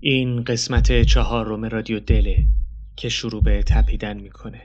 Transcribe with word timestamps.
این 0.00 0.44
قسمت 0.44 1.02
چهارم 1.02 1.64
رادیو 1.64 2.00
دله 2.00 2.44
که 2.96 3.08
شروع 3.08 3.42
به 3.42 3.62
تپیدن 3.62 4.20
می‌کنه. 4.20 4.62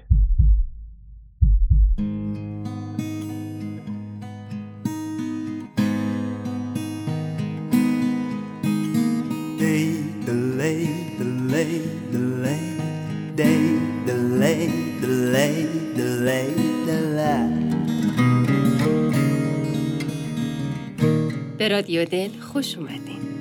به 21.57 21.67
رادیو 21.67 22.05
دل 22.05 22.29
خوش 22.39 22.77
اومدید 22.77 23.32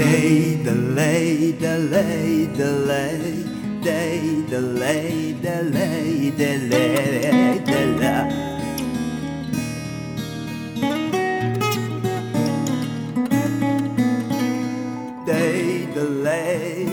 Day, 0.00 0.56
delay, 0.64 1.52
delay, 1.52 2.46
delay, 2.56 3.44
day, 3.82 4.44
delay, 4.48 5.34
delay, 5.42 6.30
delay, 6.30 7.58
delay. 7.64 8.46
Day, 15.26 15.86
delay, 15.94 16.86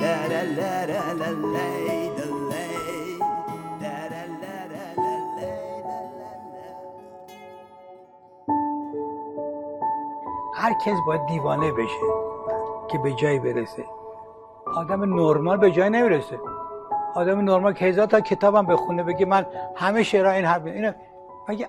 da 0.00 0.16
da 0.32 0.42
da 0.58 0.86
da 0.90 1.14
da 1.20 1.30
lay, 1.54 2.10
delay, 2.18 3.18
da 3.82 3.96
da 4.12 4.22
da 4.42 4.56
da 4.72 4.86
da 4.98 5.14
lay, 5.36 5.82
da 5.86 5.98
da 6.18 6.30
da. 6.52 6.70
هر 10.58 10.72
کس 10.86 10.98
باید 11.06 11.26
دیوانه 11.26 11.72
بشه 11.72 12.29
که 12.91 12.97
به 12.97 13.13
جایی 13.13 13.39
برسه. 13.39 13.85
آدم 14.75 15.03
نرمال 15.03 15.57
به 15.57 15.71
جای 15.71 15.89
نمی‌رسه. 15.89 16.39
آدم 17.15 17.39
نرمال 17.39 17.73
که 17.73 17.85
هزار 17.85 18.05
تا 18.05 18.19
کتابم 18.19 18.65
بخونه 18.65 19.03
بگه 19.03 19.25
من 19.25 19.45
همه 19.75 20.03
شعرها 20.03 20.31
این 20.31 20.45
حرف 20.45 20.65
اینو 20.65 20.91
مگه 21.49 21.67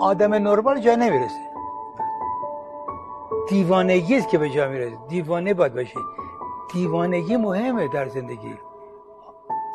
آدم 0.00 0.34
نرمال 0.34 0.80
جای 0.80 0.96
نمی‌رسه. 0.96 1.50
دیوانگی 3.48 4.16
است 4.16 4.28
که 4.28 4.38
به 4.38 4.50
جای 4.50 4.68
می‌رسه. 4.68 4.96
دیوانه 5.08 5.54
باید 5.54 5.74
باشه 5.74 5.98
دیوانگی 6.72 7.36
مهمه 7.36 7.88
در 7.88 8.08
زندگی. 8.08 8.54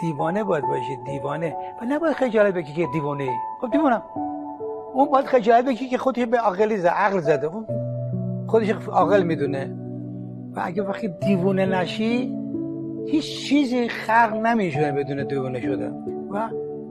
دیوانه 0.02 0.44
باید 0.44 0.68
باشه 0.68 0.96
دیوانه. 1.06 1.58
و 1.82 1.86
نباید 1.86 2.14
خجالت 2.14 2.54
بگی 2.54 2.74
که 2.74 2.88
دیوانه. 2.94 3.24
ای 3.24 3.30
خب 3.62 3.72
دیوانم 3.72 4.04
اون 4.94 5.10
باید 5.10 5.26
خجالت 5.26 5.66
بگی 5.66 5.90
که 5.90 5.98
خودش 5.98 6.24
به 6.24 6.38
عقل 6.38 6.76
زده 6.76 6.90
عقل 6.90 7.20
زده. 7.20 7.50
خودش 8.48 8.72
عاقل 8.72 9.24
می‌دونه. 9.24 9.85
و 10.56 10.62
اگه 10.64 10.84
وقتی 10.84 11.08
دیوونه 11.08 11.66
نشی 11.66 12.36
هیچ 13.08 13.48
چیزی 13.48 13.90
خلق 13.90 14.36
نمیشه 14.36 14.92
بدون 14.92 15.28
دیوونه 15.28 15.62
شدن. 15.62 15.94
و 16.32 16.50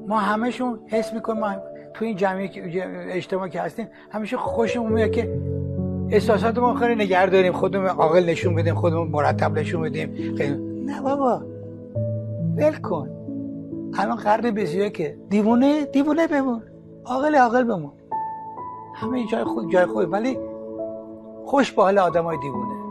ما 0.09 0.19
همشون 0.19 0.79
حس 0.87 1.13
می‌کنیم 1.13 1.41
ما 1.41 1.57
تو 1.95 2.05
این 2.05 2.17
جمعی 2.17 2.51
اجتماع 3.11 3.49
که 3.49 3.61
هستیم 3.61 3.89
همیشه 4.11 4.37
خوشمون 4.37 4.93
میاد 4.93 5.11
که 5.11 5.41
احساسات 6.11 6.59
ما 6.59 6.75
خیلی 6.75 6.95
نگه 6.95 7.27
داریم 7.27 7.53
خودمون 7.53 7.87
عاقل 7.87 8.25
نشون 8.25 8.55
بدیم 8.55 8.75
خودمون 8.75 9.09
مرتب 9.09 9.59
نشون 9.59 9.83
بدیم. 9.83 10.35
خیلی 10.37 10.55
نه 10.87 11.03
بابا. 11.03 11.43
ول 12.57 12.75
کن. 12.75 13.11
الان 13.99 14.17
قرن 14.17 14.51
بیسیه 14.51 14.91
که 14.91 15.17
دیوونه 15.29 15.85
دیوونه 15.85 16.27
بمون. 16.27 16.63
عاقل 17.05 17.35
عاقل 17.35 17.65
بمون. 17.65 17.93
همه 18.95 19.27
جای 19.27 19.45
خود 19.45 19.73
جای 19.73 19.87
خود 19.87 20.13
ولی 20.13 20.39
خوش 21.45 21.73
به 21.73 21.83
حال 21.83 21.99
آدم 21.99 22.25
های 22.25 22.37
دیوونه. 22.43 22.84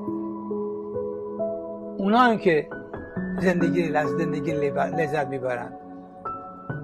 اونا 2.13 2.25
هم 2.25 2.37
که 2.37 2.67
زندگی 3.41 3.95
از 3.95 4.09
زندگی 4.09 4.51
لذت 4.51 5.27
می‌برن. 5.27 5.69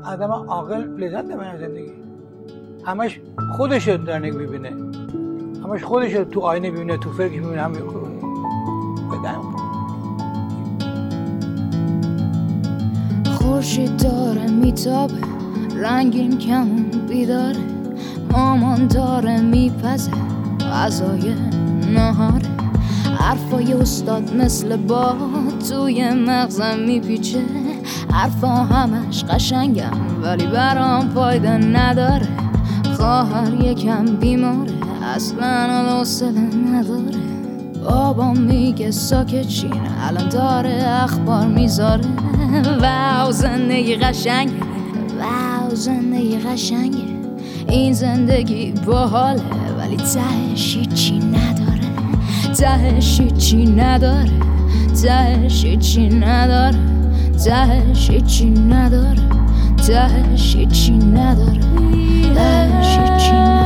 آدم 0.06 0.32
عاقل 0.32 0.84
لذت 0.84 1.26
نمی‌برن 1.26 1.58
زندگی. 1.58 1.92
همش 2.86 3.20
خودش 3.58 3.88
رو 3.88 3.98
در 3.98 4.20
می‌بینه. 4.20 4.70
همش 5.64 5.84
خودش 5.84 6.14
رو 6.14 6.24
تو 6.24 6.40
آینه 6.40 6.70
می‌بینه 6.70 6.98
تو 6.98 7.12
فکر 7.12 7.42
می‌بینه 7.42 7.62
همه 7.62 7.78
خورشید 13.26 13.98
داره 13.98 14.52
میتابه 14.52 15.14
رنگین 15.76 16.38
کمون 16.38 16.90
بیداره. 17.10 17.64
مامان 18.32 18.88
داره 18.88 19.42
میپزه 19.42 20.12
غذای 20.72 21.36
نهاره 21.94 22.59
حرفای 23.20 23.74
استاد 23.74 24.36
مثل 24.36 24.78
با 24.78 25.16
توی 25.70 26.10
مغزم 26.14 26.80
میپیچه. 26.88 27.40
حرفا 28.12 28.48
همش 28.48 29.24
قشنگم 29.24 30.22
ولی 30.22 30.48
برام 30.48 31.10
فایده 31.10 31.58
نداره. 31.58 32.28
خواهر 32.98 33.54
یکم 33.54 34.06
بیماره 34.06 34.72
اصلا 35.16 35.68
حوصله 35.90 36.40
نداره. 36.74 37.20
بابا 37.84 38.34
میگه 38.34 38.92
ساکت 38.92 39.48
چینه 39.48 40.08
الان 40.08 40.30
داره 40.30 40.84
اخبار 41.04 41.48
می‌ذاره. 41.48 42.06
واو 42.82 43.32
زندگی 43.32 43.96
قشنگه. 43.96 44.54
واو 45.20 45.76
زندگی 45.76 46.38
قشنگه. 46.38 46.98
این 47.68 47.94
زندگی 47.94 48.72
باحاله 48.86 49.42
ولی 49.78 49.98
تهش 49.98 50.78
چی 50.94 51.20
نداره. 51.20 51.69
تهش 52.58 53.22
چی 53.38 53.66
نداره 53.66 54.32
تهش 55.04 55.66
چی 55.80 56.10
نداره 56.10 56.78
تهش 57.46 58.12
چی 58.28 58.50
نداره 58.50 59.22
تهش 59.88 60.58
چی 60.72 60.98
نداره 60.98 61.60
تهش 62.36 62.98
چی 63.18 63.32
نداره. 63.32 63.59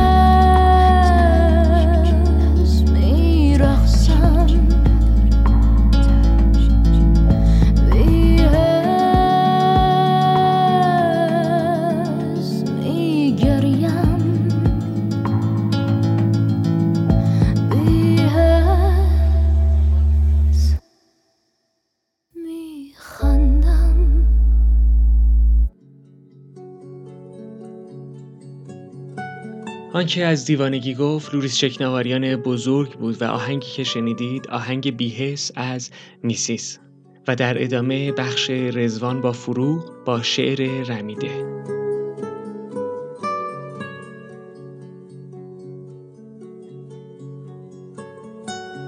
آنچه 29.94 30.22
از 30.22 30.44
دیوانگی 30.44 30.94
گفت 30.94 31.34
لوریس 31.34 31.56
چکناواریان 31.56 32.36
بزرگ 32.36 32.92
بود 32.92 33.22
و 33.22 33.24
آهنگی 33.24 33.66
که 33.66 33.84
شنیدید 33.84 34.46
آهنگ 34.46 34.96
بیهس 34.96 35.52
از 35.54 35.90
میسیس 36.22 36.78
و 37.28 37.36
در 37.36 37.62
ادامه 37.62 38.12
بخش 38.12 38.50
رزوان 38.50 39.20
با 39.20 39.32
فروغ 39.32 40.04
با 40.04 40.22
شعر 40.22 40.84
رمیده. 40.84 41.30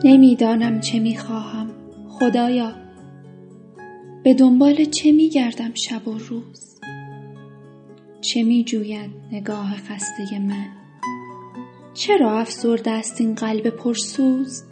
نمی‌دانم 0.04 0.80
چه 0.80 0.98
می‌خواهم 0.98 1.70
خدایا. 2.08 2.72
به 4.24 4.34
دنبال 4.34 4.84
چه 4.84 5.12
میگردم 5.12 5.74
شب 5.74 6.08
و 6.08 6.18
روز؟ 6.18 6.80
چه 8.20 8.42
میجوید 8.42 9.10
نگاه 9.32 9.76
خسته 9.76 10.38
من؟ 10.38 10.85
چرا 11.96 12.40
افسرده 12.40 12.90
است 12.90 13.20
این 13.20 13.34
قلب 13.34 13.70
پرسوز؟ 13.70 14.64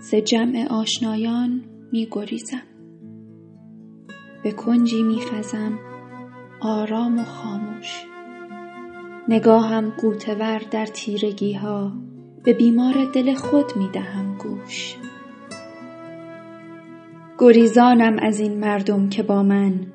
ز 0.00 0.14
جمع 0.14 0.66
آشنایان 0.70 1.64
میگریزم 1.92 2.62
به 4.44 4.52
کنجی 4.52 5.02
میخزم 5.02 5.78
آرام 6.60 7.18
و 7.18 7.24
خاموش. 7.24 8.04
نگاهم 9.28 9.90
قوتور 9.90 10.58
در 10.58 10.86
تیرگی 10.86 11.52
ها 11.52 11.92
به 12.44 12.52
بیمار 12.52 12.94
دل 13.14 13.34
خود 13.34 13.76
می 13.76 13.88
دهم 13.92 14.38
گوش. 14.38 14.96
گریزانم 17.38 18.16
از 18.22 18.40
این 18.40 18.60
مردم 18.60 19.08
که 19.08 19.22
با 19.22 19.42
من 19.42 19.86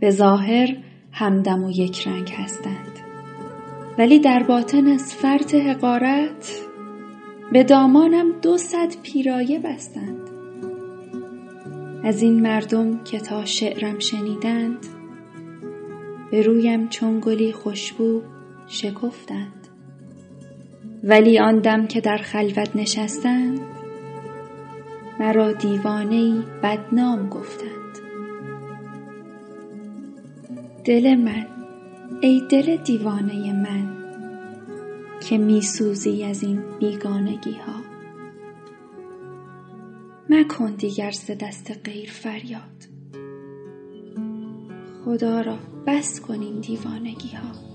به 0.00 0.10
ظاهر 0.10 0.76
همدم 1.12 1.64
و 1.64 1.70
یک 1.70 2.08
رنگ 2.08 2.30
هستند. 2.30 3.09
ولی 4.00 4.18
در 4.18 4.42
باطن 4.42 4.86
از 4.86 5.14
فرط 5.14 5.54
حقارت 5.54 6.60
به 7.52 7.64
دامانم 7.64 8.32
دو 8.42 8.56
صد 8.56 8.88
پیرایه 9.02 9.58
بستند. 9.58 10.20
از 12.04 12.22
این 12.22 12.42
مردم 12.42 13.04
که 13.04 13.18
تا 13.18 13.44
شعرم 13.44 13.98
شنیدند 13.98 14.86
به 16.30 16.42
رویم 16.42 16.88
چون 16.88 17.20
گلی 17.20 17.52
خوشبو 17.52 18.22
شکفتند. 18.68 19.68
ولی 21.04 21.38
آن 21.38 21.58
دم 21.58 21.86
که 21.86 22.00
در 22.00 22.16
خلوت 22.16 22.76
نشستند 22.76 23.60
مرا 25.20 25.52
دیوانه 25.52 26.42
بدنام 26.62 27.28
گفتند. 27.28 27.98
دل 30.84 31.14
من 31.14 31.59
ای 32.20 32.42
دل 32.48 32.76
دیوانه 32.76 33.52
من 33.52 33.96
که 35.20 35.38
میسوزی 35.38 36.24
از 36.24 36.42
این 36.42 36.62
بیگانگی 36.78 37.52
ها 37.52 37.80
مکن 40.30 40.74
دیگر 40.74 41.10
ز 41.10 41.30
دست 41.40 41.72
غیر 41.84 42.10
فریاد. 42.10 42.86
خدا 45.04 45.40
را 45.40 45.58
بس 45.86 46.20
کن 46.20 46.40
این 46.40 46.60
دیوانگی 46.60 47.36
ها 47.36 47.69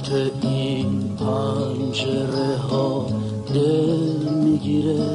پشت 0.00 0.12
این 0.42 1.16
پنجره 1.18 2.56
ها 2.56 3.06
دل 3.54 4.34
می‌گیره. 4.34 5.06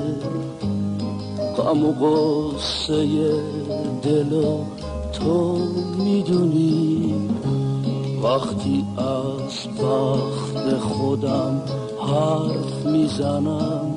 غم 1.57 1.85
و 1.85 1.93
غصه 1.93 3.05
دل 4.03 4.43
تو 5.13 5.57
می‌دونی. 5.97 7.13
وقتی 8.23 8.85
از 8.97 9.67
بخت 9.83 10.77
خودم 10.79 11.61
حرف 11.99 12.85
می‌زنم 12.85 13.95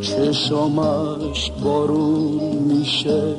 چشمش 0.00 1.52
بارون 1.64 2.40
میشه 2.68 3.34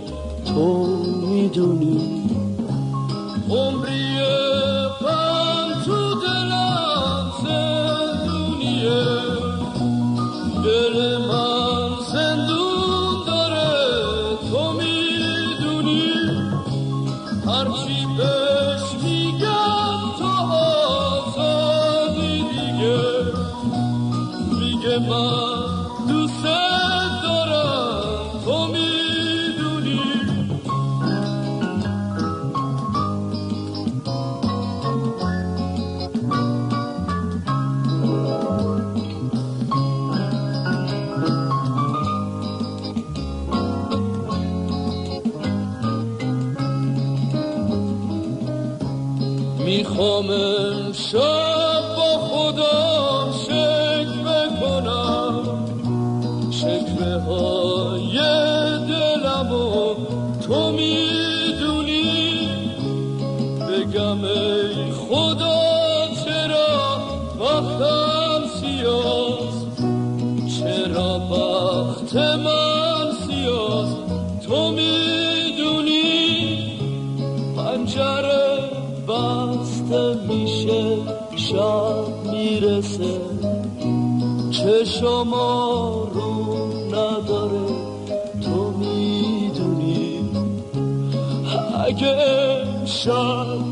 تو 0.45 0.87
می‌دونی. 1.31 2.21
عمری 3.49 4.08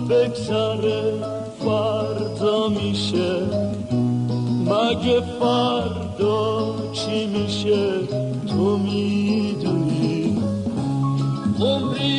بگذره 0.09 1.13
فردا 1.59 2.67
میشه. 2.67 3.41
مگه 4.65 5.21
فردا 5.39 6.75
چی 6.93 7.25
میشه؟ 7.25 7.89
تو 8.47 8.77
می‌دونی. 8.77 10.37
عمری 11.59 12.16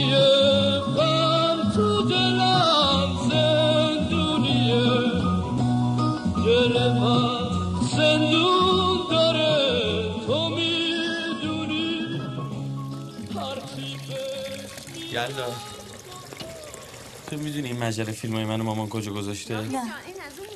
تو 17.31 17.37
می‌دونی 17.37 17.69
این 17.69 17.79
مجله 17.79 18.13
فیلم 18.13 18.35
های 18.35 18.45
من 18.45 18.61
مامان 18.61 18.89
کجا 18.89 19.13
گذاشته؟ 19.13 19.61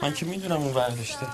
من 0.03 0.15
که 0.15 0.27
می‌دونم 0.27 0.63
اون 0.63 0.73
برداشته 0.73 1.27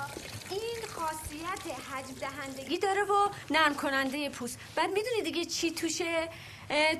این 0.50 0.60
خاصیت 0.88 1.76
حجم 1.90 2.14
دهندگی 2.20 2.78
داره 2.78 3.02
و 3.02 3.28
نرم 3.50 3.74
کننده 3.74 4.28
پوست. 4.30 4.58
بعد 4.76 4.90
می‌دونی 4.90 5.22
دیگه 5.24 5.44
چی 5.44 5.70
توشه؟ 5.70 6.28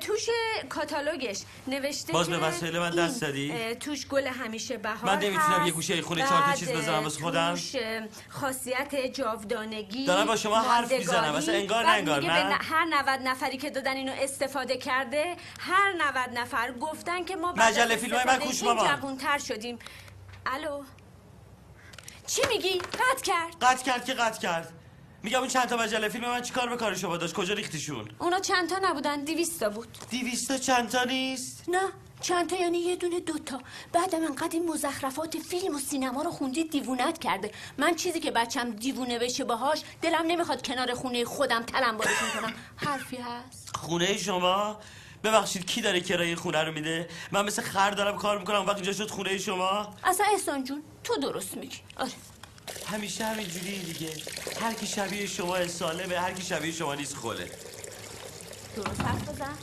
توش 0.01 0.29
کاتالوگش 0.69 1.41
نوشته 1.67 2.13
باز 2.13 2.29
به 2.29 2.37
وسایل 2.37 2.79
من 2.79 2.89
دست 2.89 3.15
زدی؟ 3.15 3.75
توش 3.75 4.07
گل 4.07 4.27
همیشه 4.27 4.77
بهار 4.77 5.15
من 5.15 5.19
نمی‌تونم. 5.19 5.65
یه 5.65 5.71
گوشه 5.71 6.01
خونه 6.01 6.21
چهار 6.21 6.41
تا 6.41 6.53
چیز 6.53 6.69
بذارم 6.69 7.03
واسه 7.03 7.21
خودم؟ 7.21 7.53
توش 7.53 7.75
خاصیت 8.29 8.95
جاودانگی 8.95 10.05
دارم 10.05 10.27
با 10.27 10.35
شما 10.35 10.61
حرف 10.61 10.91
می‌زنم. 10.91 11.35
اصلا 11.35 11.55
انگار 11.55 11.85
نه 11.85 11.91
انگار، 11.91 12.23
نه؟ 12.23 12.55
هر 12.55 12.85
90 12.85 13.19
نفری 13.23 13.57
که 13.57 13.69
دادن 13.69 13.95
اینو 13.95 14.11
استفاده 14.11 14.77
کرده 14.77 15.35
هر 15.59 15.93
90 15.97 16.37
نفر 16.37 16.71
گفتن 16.71 17.23
که 17.25 17.35
ما 17.35 17.53
مجله 17.57 17.95
فیلمای 17.95 18.23
من 18.25 18.41
این 18.41 18.51
بابا. 18.63 18.87
جوان‌تر 18.87 19.37
شدیم 19.37 19.79
الو 20.45 20.83
چی 22.27 22.41
میگی؟ 22.49 22.79
قطع 22.79 23.23
کرد 23.23 23.55
قطع 23.61 23.85
کرد 23.85 24.05
که 24.05 24.13
قطع 24.13 24.41
کرد 24.41 24.73
میگم 25.23 25.39
اون 25.39 25.47
چند 25.47 25.65
تا 25.65 25.77
مجله 25.77 26.09
فیلم 26.09 26.29
من 26.29 26.41
چیکار 26.41 26.69
به 26.69 26.77
کار 26.77 26.95
شما 26.95 27.17
داشت؟ 27.17 27.33
کجا 27.33 27.53
ریختیشون؟ 27.53 28.09
اونا 28.19 28.39
چند 28.39 28.69
تا 28.69 28.79
نبودن 28.83 29.23
دیویستا 29.23 29.69
بود. 29.69 29.87
دیویستا 30.09 30.57
چند 30.57 30.89
تا 30.89 31.03
نیست؟ 31.03 31.63
نه 31.67 31.81
چند 32.21 32.49
تا 32.49 32.55
یعنی 32.55 32.77
یه 32.77 32.95
دونه 32.95 33.19
دوتا 33.19 33.61
بعدم 33.93 34.23
انقدر 34.23 34.49
این 34.53 34.69
مزخرفات 34.69 35.37
فیلم 35.37 35.75
و 35.75 35.79
سینما 35.79 36.21
رو 36.21 36.31
خوندی 36.31 36.63
دیوونت 36.63 37.17
کرده. 37.19 37.51
من 37.77 37.95
چیزی 37.95 38.19
که 38.19 38.31
بچم 38.31 38.69
دیوونه 38.69 39.19
بشه 39.19 39.43
باهاش 39.43 39.81
دلم 40.01 40.25
نمی‌خواد 40.27 40.67
کنار 40.67 40.93
خونه 40.93 41.25
خودم 41.25 41.63
تلمبارشون 41.63 42.29
کنم. 42.41 42.53
حرفی 42.75 43.17
هست؟ 43.17 43.75
خونه 43.75 44.17
شما؟ 44.17 44.79
ببخشید 45.23 45.65
کی 45.65 45.81
داره 45.81 46.01
کرایه 46.01 46.35
خونه 46.35 46.63
رو 46.63 46.71
میده؟ 46.71 47.09
من 47.31 47.45
مثل 47.45 47.61
خر 47.61 47.91
دارم 47.91 48.17
کار 48.17 48.39
می‌کنم 48.39 48.65
وقت 48.65 48.75
اینجا 48.75 48.93
شد 48.93 49.09
خونه 49.09 49.37
شما؟ 49.37 49.95
اصلا 50.03 50.25
احسان 50.31 50.63
جون 50.63 50.83
تو 51.03 51.17
درست 51.17 51.57
میگی. 51.57 51.77
آره. 51.97 52.11
همیشه 52.85 53.25
همینجوری 53.25 53.79
دیگه. 53.79 54.09
هر 54.61 54.73
کی 54.73 54.87
شبیه 54.87 55.27
شما 55.27 55.67
سالمه 55.67 56.19
هر 56.19 56.33
کی 56.33 56.43
شبیه 56.43 56.71
شما 56.71 56.95
نیست 56.95 57.15
خله 57.15 57.51
درست 58.75 59.01
حرف 59.01 59.29
بزن. 59.29 59.57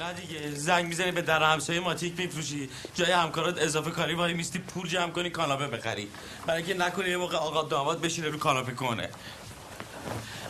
نه 0.00 0.12
دیگه 0.12 0.54
زنگ 0.54 0.86
می‌زنی 0.86 1.12
به 1.12 1.22
در 1.22 1.42
همسایه 1.42 1.80
ماتیک 1.80 2.18
میفروشی. 2.18 2.70
جای 2.94 3.12
همکارات 3.12 3.58
اضافه 3.58 3.90
کاری 3.90 4.14
وای 4.14 4.32
میستی 4.34 4.58
پول 4.58 4.88
جمع 4.88 5.10
کنی 5.10 5.30
کاناپه 5.30 5.66
بخری. 5.66 6.08
برای 6.46 6.62
اینکه 6.62 6.84
نکنی 6.84 7.10
یه 7.10 7.16
موقع 7.16 7.36
آقا 7.36 7.62
داماد 7.62 8.00
بشینه 8.00 8.28
رو 8.28 8.38
کاناپه 8.38 8.72
کنه. 8.72 9.08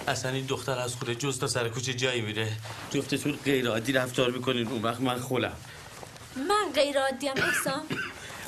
اصلا 0.08 0.30
این 0.30 0.46
دختر 0.46 0.78
از 0.78 0.94
خونه 0.94 1.14
جز 1.14 1.38
تا 1.38 1.46
سر 1.46 1.68
کوچه 1.68 1.94
جایی 1.94 2.20
میره. 2.20 2.52
جفتتون 2.90 3.38
غیر 3.44 3.68
عادی 3.68 3.92
رفتار 3.92 4.30
می‌کنین 4.30 4.68
اون 4.68 4.82
وقت 4.82 5.00
من 5.00 5.20
خولم. 5.20 5.52
من 6.36 6.72
غیر 6.74 7.00
عادیم 7.00 7.32
احسان. 7.36 7.82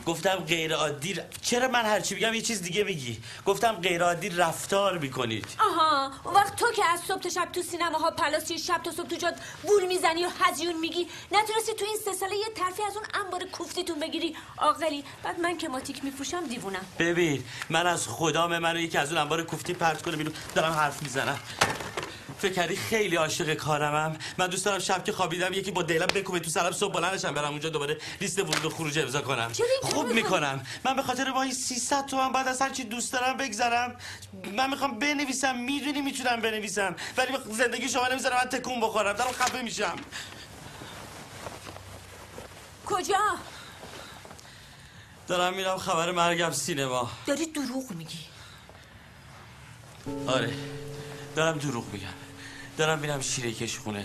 گفتم 0.06 0.37
غیر 0.37 0.75
عادی 0.75 1.14
ر- 1.14 1.23
چرا 1.42 1.68
من 1.68 1.85
هرچی 1.85 2.14
میگم 2.14 2.35
یه 2.35 2.40
چیز 2.42 2.62
دیگه 2.62 2.85
میگی؟ 2.85 3.21
گفتم 3.47 3.73
غیر 3.73 4.02
عادی 4.02 4.28
رفتار 4.28 4.99
می‌کنید. 4.99 5.47
آها 5.59 6.11
اون 6.25 6.35
وقت 6.35 6.56
تو 6.56 6.73
که 6.73 6.85
از 6.85 7.00
صبح 7.00 7.21
تا 7.21 7.28
شب 7.28 7.49
تو 7.52 7.62
سینماها 7.62 8.11
پلاسی 8.11 8.59
شب 8.59 8.80
تا 8.85 8.90
صبح 8.90 9.09
تو 9.09 9.16
جاد 9.16 9.35
گول 9.66 9.87
می‌زنی 9.87 10.26
و 10.26 10.28
هزیون 10.40 10.78
میگی 10.80 11.09
نتونستی 11.32 11.75
تو 11.75 11.85
این 11.85 11.97
سه 12.04 12.12
ساله 12.12 12.37
یه 12.37 12.47
ترفی 12.56 12.82
از 12.82 12.97
اون 12.97 13.06
انبار 13.25 13.44
کوفتیتون 13.44 14.00
بگیری. 14.00 14.37
عاقلی 14.59 15.04
بعد 15.23 15.40
من 15.40 15.59
که 15.59 15.68
ماتیک 15.68 16.04
میفروشم 16.04 16.47
دیوونم. 16.47 16.87
ببین 16.99 17.44
من 17.71 17.87
از 17.87 18.09
خدام 18.09 18.59
منو 18.59 18.80
یکی 18.80 18.99
از 18.99 19.12
اون 19.12 19.21
انبار 19.21 19.42
کوفتی 19.42 19.75
پرت 19.75 20.02
کنه 20.02 20.16
بیرون 20.16 20.35
دارم 20.54 20.73
حرف 20.73 21.02
می‌زنم. 21.02 21.38
فکر 22.39 22.53
کردی 22.53 22.77
خیلی 22.77 23.17
عاشق 23.17 23.55
کارمم؟ 23.55 24.17
من 24.39 24.47
دوست 24.47 24.65
دارم 24.65 24.79
شب 24.79 25.05
که 25.05 25.12
خوابیدم 25.12 25.53
یکی 25.53 25.71
با 25.71 25.83
دلم 25.83 26.07
بکوبه 26.07 26.41
تو 26.41 26.51
سرم 26.51 26.73
صبح 26.73 26.93
بلندشم 26.93 27.35
برم 27.35 27.49
اونجا 27.49 27.69
دوباره 27.69 27.99
لیست 28.21 28.39
ورود 28.39 28.65
و 28.65 28.71
خروج 28.71 28.99
امضا 28.99 29.21
کنم. 29.21 29.53
خوب؟ 29.83 30.07
می‌کنم. 30.07 30.67
من 30.85 30.97
به 30.97 31.03
خاطر 31.03 31.33
با 31.33 31.43
این 31.43 31.53
300 31.53 32.07
تومن 32.07 32.33
بعد 32.33 32.49
از 32.49 32.62
هر 32.62 32.71
چی 32.71 32.85
دوست 32.85 33.12
دارم 33.12 33.37
بگذرم. 33.37 33.97
من 34.57 34.71
می‌خوام 34.71 34.99
بنویسم 34.99 35.57
می‌دونی 35.57 36.01
می‌تونم 36.01 36.41
بنویسم. 36.41 36.97
ولی 37.17 37.33
زندگی 37.51 37.89
شما 37.89 38.09
نمی‌ذارم 38.09 38.37
من 38.37 38.49
تکون 38.49 38.81
بخورم 38.81 39.12
دارم 39.12 39.33
خفه 39.33 39.62
میشم. 39.62 39.97
کجا؟ 42.87 43.21
دارم 45.29 45.55
میرم 45.55 45.79
خبر 45.79 46.12
مرگم 46.12 46.51
سینما. 46.51 47.11
داری 47.27 47.47
دروغ 47.47 47.91
میگی. 47.91 48.19
آره. 50.27 50.53
دارم 51.37 51.59
دروغ 51.59 51.85
میگم. 51.93 52.07
دارم 52.79 52.99
میرم 52.99 53.21
شیره 53.21 53.53
کش 53.53 53.79
خونه. 53.79 54.05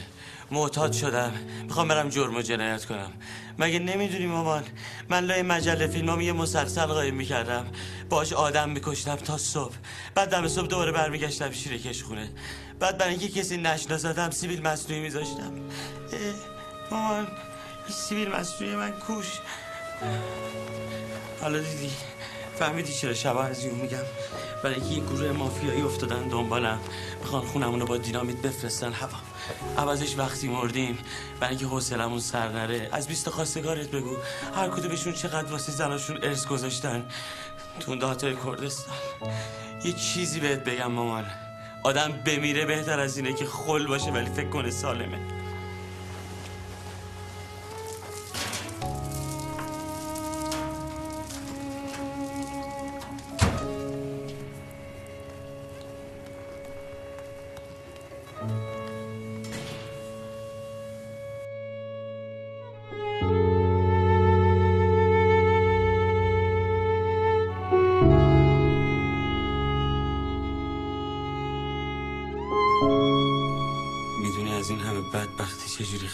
معتاد 0.51 0.91
شدم. 0.93 1.33
می‌خوام 1.63 1.87
برم 1.87 2.09
جرم 2.09 2.35
و 2.35 2.41
جنایت 2.41 2.85
کنم. 2.85 3.13
مگه 3.59 3.79
نمی‌دونی 3.79 4.25
مامان؟ 4.25 4.63
من 5.09 5.23
لای 5.23 5.41
مجله 5.41 5.87
فیلمام 5.87 6.21
یه 6.21 6.33
مسلسل 6.33 6.85
قایم 6.85 7.15
می‌کردم. 7.15 7.67
باش 8.09 8.33
آدم 8.33 8.69
میکشتم 8.69 9.15
تا 9.15 9.37
صبح. 9.37 9.75
بعد 10.15 10.29
دم 10.29 10.47
صبح 10.47 10.67
دوباره 10.67 10.91
برمیگشتم 10.91 11.51
شیره 11.51 11.77
کش 11.77 12.03
خونه. 12.03 12.29
بعد 12.79 12.97
برای 12.97 13.11
اینکه 13.11 13.39
کسی 13.39 13.57
نشناسدم 13.57 14.31
سیبیل 14.31 14.61
مصنوعی 14.61 15.01
میذاشتم. 15.01 15.51
مامان 16.91 17.27
سیبیل 17.89 18.29
مصنوعی 18.29 18.75
من 18.75 18.91
کوش. 18.91 19.25
حالا 21.41 21.59
دیدی. 21.59 21.91
فهمیدی 22.59 22.93
چرا 22.93 23.13
شبا 23.13 23.43
از 23.43 23.65
یون 23.65 23.75
میگم؟ 23.75 23.97
برای 24.63 24.75
اینکه 24.75 24.95
یه 24.95 24.99
گروه 24.99 25.31
مافیایی 25.31 25.81
افتادن 25.81 26.27
دنبالم. 26.27 26.79
می‌خوان 27.19 27.41
خونمون 27.41 27.79
رو 27.79 27.85
با 27.85 27.97
دینامیت 27.97 28.37
بفرستن. 28.37 28.93
هوا 28.93 29.17
عوضش 29.77 30.17
وقتی 30.17 30.47
مردیم. 30.47 30.97
برای 31.39 31.49
اینکه 31.49 31.65
حوصلمون 31.65 32.19
سر 32.19 32.49
نره. 32.49 32.89
از 32.91 33.07
بیست 33.07 33.29
خواستگارت 33.29 33.87
بگو. 33.87 34.15
هر 34.55 34.67
کدومشون 34.67 35.13
چقدر 35.13 35.51
واسه 35.51 35.71
زناشون 35.71 36.19
ارث 36.23 36.45
گذاشتن. 36.45 37.05
تو 37.79 37.91
اون 37.91 37.99
دهاتای 37.99 38.35
کردستان. 38.45 38.95
یه 39.83 39.93
چیزی 39.93 40.39
بهت 40.39 40.63
بگم 40.63 40.91
مامان. 40.91 41.25
آدم 41.83 42.11
بمیره 42.25 42.65
بهتر 42.65 42.99
از 42.99 43.17
اینه 43.17 43.33
که 43.33 43.45
خل 43.45 43.87
باشه 43.87 44.11
ولی 44.11 44.29
فکر 44.29 44.49
کنه 44.49 44.71
سالمه. 44.71 45.19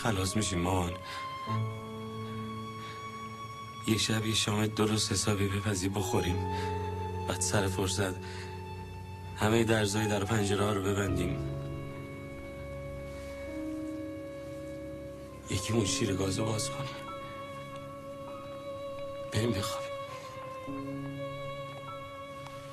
خلاص 0.04 0.36
میشیم 0.36 0.60
مامان. 0.60 0.92
یه 3.88 3.98
شب 3.98 4.26
یه 4.26 4.36
شام 4.36 4.68
درست 4.68 5.12
حسابی 5.12 5.48
بپزی 5.48 5.90
بخوریم. 5.90 6.36
بعد 7.28 7.42
سر 7.42 7.68
فرصت 7.68 8.14
همه 9.36 9.64
درزای 9.64 10.08
در 10.08 10.24
پنجره 10.24 10.66
ها 10.66 10.74
رو 10.74 10.82
ببندیم. 10.82 11.38
یکیمون 15.50 15.86
شیر 15.86 16.14
گازو 16.14 16.46
باز 16.46 16.70
کنیم. 16.70 16.90
بریم 19.32 19.52
بخوابیم. 19.52 19.90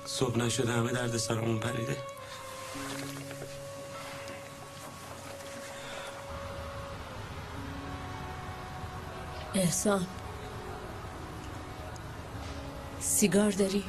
صبح 0.05 0.39
نشده 0.39 0.73
همه 0.73 0.93
درد 0.93 1.17
سرمون 1.17 1.59
پریده. 1.59 1.97
احسان 9.61 10.07
سیگار 13.01 13.51
داری؟ 13.51 13.85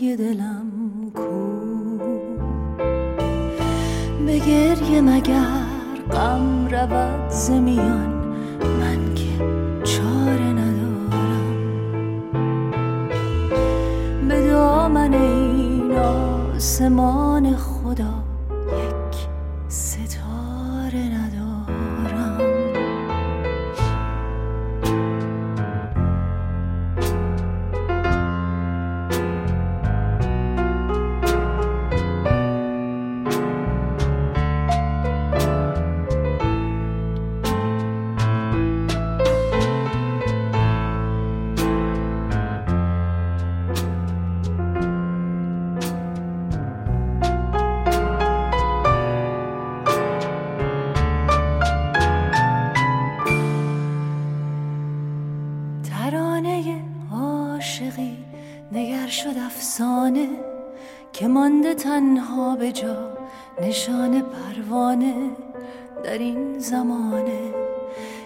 دلم 0.00 0.70
کو. 1.14 1.98
به 4.26 4.38
گریه 4.38 5.00
مگر 5.00 5.44
غم 6.12 6.68
رود 6.68 7.30
زمیان 7.30 8.10
من 8.80 9.14
که 9.14 9.44
چاره 9.84 10.52
ندارم. 10.52 11.56
به 14.28 14.46
دامن 14.46 15.14
این 15.14 15.92
آسمان 15.92 17.56
خدا 17.56 17.69
شد 59.24 59.38
افسانه 59.46 60.28
که 61.12 61.28
مانده 61.28 61.74
تنها 61.74 62.56
به 62.56 62.72
جا 62.72 63.18
نشان 63.62 64.22
پروانه 64.22 65.14
در 66.04 66.18
این 66.18 66.58
زمانه. 66.58 67.54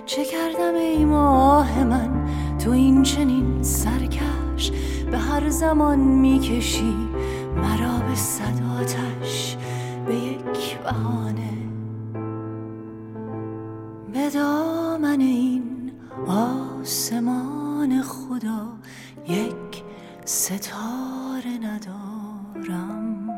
چه 0.07 0.25
کردم 0.25 0.75
ای 0.75 1.05
ماه 1.05 1.85
من؟ 1.85 2.29
تو 2.59 2.71
این 2.71 3.03
چنین 3.03 3.63
سرکش 3.63 4.71
به 5.11 5.19
هر 5.19 5.49
زمان 5.49 5.99
می‌کشی 5.99 6.95
مرا 7.57 7.99
به 8.09 8.15
صد 8.15 8.81
آتش 8.81 9.57
به 10.07 10.15
یک 10.15 10.79
بهانه. 10.79 11.53
به 14.13 14.31
دامن 14.31 15.21
این 15.21 15.93
آسمان 16.27 18.03
خدا 18.03 18.67
یک 19.29 19.74
ستاره 20.25 21.59
ندارم. 21.63 23.29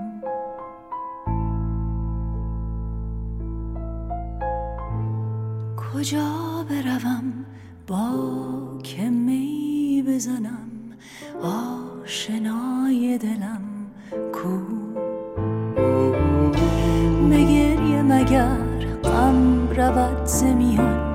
کجا 5.76 6.64
بروم 6.70 7.46
با 7.86 8.78
که 8.82 9.10
می 9.10 10.04
بزنم؟ 10.08 10.70
آشنای 11.42 13.18
دلم 13.18 13.62
کو؟ 14.32 14.58
به 17.28 17.36
گریه 17.36 18.02
مگر 18.02 18.86
غم 19.04 19.68
رود 19.68 20.26
زمیان 20.26 21.05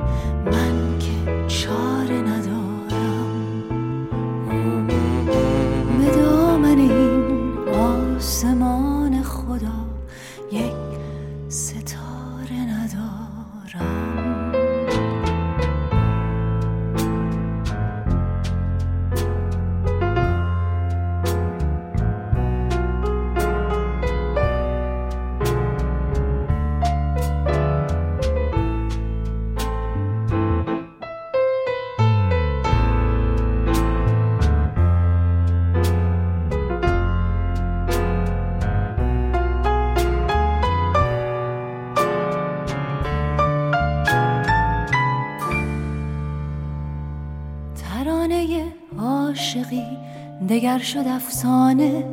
دگر 50.62 50.78
شد 50.78 51.08
افسانه 51.08 52.04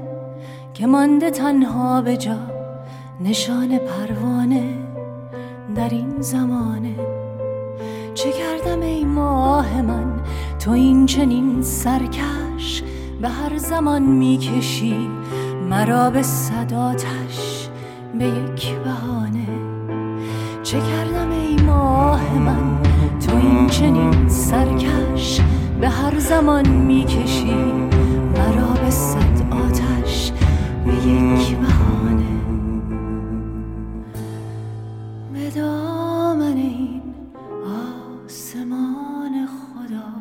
که 0.74 0.86
مانده 0.86 1.30
تنها 1.30 2.02
به 2.02 2.16
جا. 2.16 2.38
نشان 3.20 3.78
پروانه 3.78 4.74
در 5.76 5.88
این 5.88 6.20
زمانه. 6.20 6.94
چه 8.14 8.30
کردم 8.32 8.80
ای 8.80 9.04
ماه 9.04 9.82
من؟ 9.82 10.20
تو 10.58 10.70
این 10.70 11.06
چنین 11.06 11.62
سرکش 11.62 12.82
به 13.20 13.28
هر 13.28 13.56
زمان 13.56 14.02
می‌کشی. 14.02 15.08
مرا 15.70 16.10
به 16.10 16.22
صداتش 16.22 17.68
به 18.18 18.24
یک 18.24 18.74
بهانه. 18.74 19.48
چه 20.62 20.78
کردم 20.78 21.30
ای 21.30 21.56
ماه 21.66 22.38
من؟ 22.38 22.82
تو 23.26 23.36
این 23.36 23.66
چنین 23.66 24.28
سرکش 24.28 25.40
به 25.80 25.88
هر 25.88 26.18
زمان 26.18 26.68
می‌کشی. 26.68 27.97
به 28.88 28.94
آتش 29.56 30.32
به 30.86 30.94
یک 30.94 31.56
بهانه. 31.56 32.40
به 35.32 35.50
دامن 35.50 36.56
این 36.56 37.02
آسمان 38.24 39.46
خدا 39.46 40.12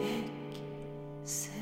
یک 0.00 0.60
ستاره 1.24 1.56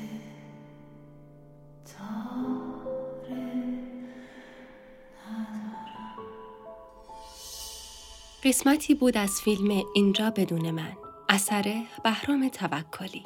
قسمتی 8.43 8.95
بود 8.95 9.17
از 9.17 9.41
فیلم 9.41 9.83
اینجا 9.95 10.29
بدون 10.29 10.71
من. 10.71 10.97
اثر 11.29 11.83
بهرام 12.03 12.49
توکلی. 12.49 13.23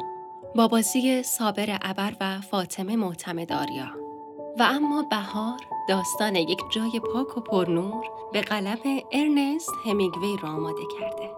با 0.55 0.67
بازی 0.67 1.23
صابر 1.23 1.77
ابر 1.81 2.13
و 2.21 2.41
فاطمه 2.41 2.95
معتمداریا 2.95 3.87
و 4.59 4.63
اما 4.63 5.01
بهار 5.11 5.59
داستان 5.89 6.35
یک 6.35 6.59
جای 6.71 7.01
پاک 7.13 7.37
و 7.37 7.41
پرنور 7.41 8.05
به 8.33 8.41
قلم 8.41 8.79
ارنست 9.11 9.69
همیگوی 9.85 10.37
را 10.43 10.49
آماده 10.49 10.81
کرده 10.99 11.29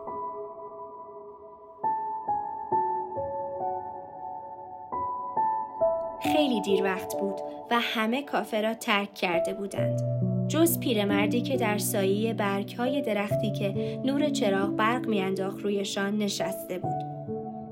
خیلی 6.24 6.62
دیر 6.62 6.84
وقت 6.84 7.20
بود 7.20 7.42
و 7.72 7.80
همه 7.80 8.24
کافه 8.24 8.62
را 8.62 8.74
ترک 8.74 9.14
کرده 9.14 9.54
بودند. 9.54 10.02
جز 10.48 10.80
پیرمردی 10.80 11.42
که 11.42 11.58
در 11.58 11.78
سایه 11.78 12.34
برگهای 12.34 13.02
درختی 13.02 13.52
که 13.52 14.00
نور 14.06 14.30
چراغ 14.30 14.70
برق 14.70 15.08
میانداخت 15.08 15.60
رویشان 15.60 16.18
نشسته 16.18 16.80
بود. 16.80 17.11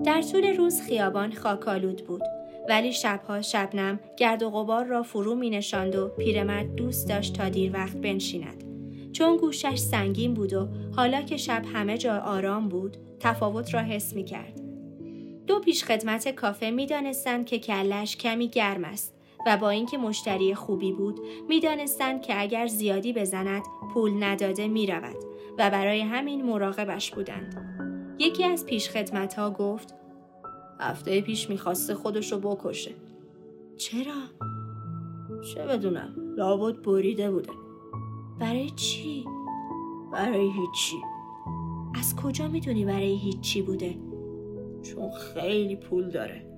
در 0.04 0.22
طول 0.22 0.58
روز 0.58 0.82
خیابان 0.82 1.32
خاکالود 1.32 2.06
بود 2.06 2.22
ولی 2.70 2.94
شبها 2.94 3.42
شبنم 3.42 4.00
گرد 4.18 4.44
و 4.44 4.50
غبار 4.50 4.86
را 4.86 5.04
فرو 5.04 5.36
می 5.36 5.50
نشاند 5.50 5.96
و 5.96 6.08
پیرمرد 6.08 6.76
دوست 6.76 7.10
داشت 7.10 7.34
تا 7.34 7.50
دیر 7.50 7.74
وقت 7.74 7.98
بنشیند. 7.98 8.64
چون 9.12 9.38
گوشش 9.38 9.76
سنگین 9.76 10.34
بود 10.34 10.54
و 10.54 10.68
حالا 10.96 11.22
که 11.22 11.38
شب 11.38 11.66
همه 11.74 11.98
جا 11.98 12.18
آرام 12.18 12.70
بود 12.70 12.98
تفاوت 13.20 13.74
را 13.74 13.80
حس 13.80 14.14
می 14.14 14.24
کرد. 14.24 14.62
دو 15.48 15.60
پیش 15.60 15.84
خدمت 15.84 16.36
کافه 16.36 16.72
می 16.72 16.86
دانستند 16.86 17.46
که 17.46 17.60
کلش 17.60 18.18
کمی 18.18 18.48
گرم 18.48 18.84
است 18.84 19.16
و 19.46 19.58
با 19.58 19.70
اینکه 19.70 19.98
مشتری 19.98 20.56
خوبی 20.56 20.92
بود 20.92 21.20
می 21.50 21.60
دانستند 21.60 22.22
که 22.22 22.42
اگر 22.42 22.68
زیادی 22.68 23.14
بزند 23.14 23.64
پول 23.94 24.24
نداده 24.24 24.68
می 24.68 24.88
رود 24.88 25.18
و 25.58 25.70
برای 25.70 26.02
همین 26.02 26.46
مراقبش 26.46 27.12
بودند. 27.12 27.69
یکی 28.20 28.44
از 28.44 28.66
پیش 28.66 28.90
خدمت 28.90 29.34
ها 29.34 29.52
گفت 29.52 29.96
هفته 30.80 31.22
پیش 31.22 31.50
می‌خواسته 31.50 31.96
خودشو 31.96 32.40
بکشه. 32.40 32.92
چرا؟ 33.78 34.14
چه 35.54 35.66
بدونم 35.66 36.16
لابد 36.38 36.82
بریده 36.82 37.32
بوده. 37.32 37.52
برای 38.40 38.70
چی؟ 38.70 39.26
برای 40.12 40.52
هیچی. 40.52 40.98
از 41.96 42.16
کجا 42.16 42.48
می‌دونی 42.48 42.86
برای 42.86 43.16
هیچی 43.18 43.62
بوده؟ 43.62 43.98
چون 44.82 45.12
خیلی 45.12 45.76
پول 45.76 46.10
داره. 46.10 46.50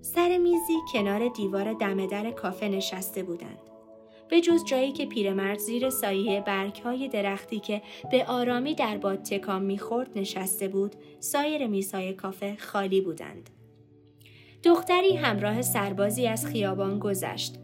سر 0.00 0.38
میزی 0.38 0.74
کنار 0.92 1.28
دیوار 1.28 1.72
دم 1.72 2.06
در 2.06 2.30
کافه 2.30 2.68
نشسته 2.68 3.22
بودند. 3.22 3.58
به 4.30 4.40
جز 4.40 4.64
جایی 4.64 4.92
که 4.92 5.06
پیرمرد 5.06 5.58
زیر 5.58 5.90
سایه 5.90 6.40
برگهای 6.40 7.08
درختی 7.08 7.60
که 7.60 7.82
به 8.10 8.24
آرامی 8.24 8.74
در 8.74 8.98
باد 8.98 9.22
تکان 9.22 9.62
می‌خورد 9.62 10.18
نشسته 10.18 10.68
بود، 10.68 10.96
سایر 11.20 11.66
میزهای 11.66 12.12
کافه 12.12 12.56
خالی 12.58 13.00
بودند. 13.00 13.50
دختری 14.62 15.16
همراه 15.16 15.62
سربازی 15.62 16.26
از 16.26 16.46
خیابان 16.46 16.98
گذشت. 16.98 17.58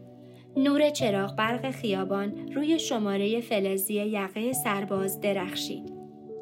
نور 0.57 0.89
چراغ 0.89 1.35
برق 1.35 1.71
خیابان 1.71 2.51
روی 2.53 2.79
شماره 2.79 3.41
فلزی 3.41 3.93
یقه 3.93 4.53
سرباز 4.53 5.19
درخشید. 5.19 5.93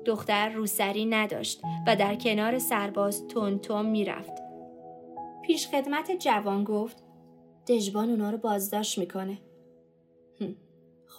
دختر 0.06 0.50
روسری 0.50 1.06
نداشت 1.06 1.62
و 1.88 1.96
در 1.96 2.16
کنار 2.16 2.60
سرباز 2.60 3.28
تون 3.28 3.60
تون 3.60 3.86
می‌رفت. 3.86 4.34
پیش 5.46 5.68
خدمت 5.68 6.12
جوان 6.20 6.64
گفت 6.64 7.04
دژبان 7.68 8.10
اونا 8.10 8.30
رو 8.30 8.38
بازداشت 8.38 8.98
می‌کنه. 8.98 9.38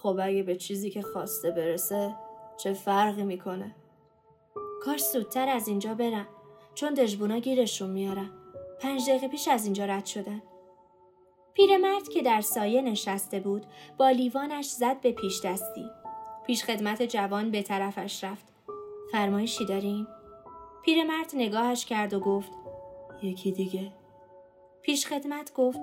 خب 0.01 0.19
اگه 0.23 0.43
به 0.43 0.55
چیزی 0.55 0.89
که 0.89 1.01
خواسته 1.01 1.51
برسه 1.51 2.15
چه 2.57 2.73
فرقی 2.73 3.23
می‌کنه؟ 3.23 3.75
کاش 4.83 5.03
زودتر 5.03 5.49
از 5.49 5.67
اینجا 5.67 5.93
برم 5.93 6.27
چون 6.75 6.93
دژبونا 6.93 7.39
گیرشون 7.39 7.89
میارن. 7.89 8.29
پنج 8.79 9.09
دقیقه 9.09 9.27
پیش 9.27 9.47
از 9.47 9.65
اینجا 9.65 9.85
رد 9.85 10.05
شدن. 10.05 10.41
پیرمرد 11.53 12.09
که 12.09 12.21
در 12.21 12.41
سایه 12.41 12.81
نشسته 12.81 13.39
بود 13.39 13.65
با 13.97 14.09
لیوانش 14.09 14.65
زد 14.65 15.01
به 15.01 15.11
پیش 15.11 15.41
دستی. 15.45 15.85
پیش 16.45 16.63
خدمت 16.63 17.03
جوان 17.03 17.51
به 17.51 17.61
طرفش 17.61 18.23
رفت. 18.23 18.45
فرمایشی 19.11 19.65
داریم؟ 19.65 20.07
پیرمرد 20.85 21.31
نگاهش 21.33 21.85
کرد 21.85 22.13
و 22.13 22.19
گفت 22.19 22.51
یکی 23.23 23.51
دیگه. 23.51 23.91
پیش 24.81 25.07
خدمت 25.07 25.53
گفت 25.53 25.79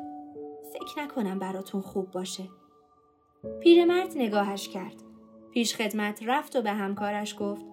فکر 0.72 1.02
نکنم 1.02 1.38
براتون 1.38 1.80
خوب 1.80 2.10
باشه. 2.10 2.44
پیرمرد 3.60 4.12
نگاهش 4.16 4.68
کرد. 4.68 5.02
پیش 5.52 5.74
خدمت 5.74 6.22
رفت 6.26 6.56
و 6.56 6.62
به 6.62 6.70
همکارش 6.70 7.36
گفت 7.38 7.66